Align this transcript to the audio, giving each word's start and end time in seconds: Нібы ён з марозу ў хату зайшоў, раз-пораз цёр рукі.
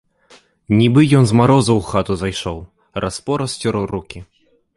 Нібы 0.79 1.03
ён 1.19 1.23
з 1.31 1.37
марозу 1.41 1.73
ў 1.75 1.81
хату 1.91 2.13
зайшоў, 2.23 2.57
раз-пораз 3.05 3.51
цёр 3.61 3.79
рукі. 3.95 4.19